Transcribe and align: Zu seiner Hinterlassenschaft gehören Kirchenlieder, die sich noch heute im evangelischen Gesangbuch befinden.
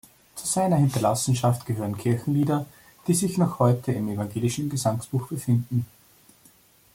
Zu 0.33 0.47
seiner 0.47 0.77
Hinterlassenschaft 0.77 1.63
gehören 1.67 1.95
Kirchenlieder, 1.95 2.65
die 3.05 3.13
sich 3.13 3.37
noch 3.37 3.59
heute 3.59 3.91
im 3.91 4.09
evangelischen 4.09 4.67
Gesangbuch 4.67 5.27
befinden. 5.27 5.85